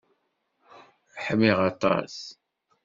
[1.25, 2.15] Ḥmiɣ aṭas.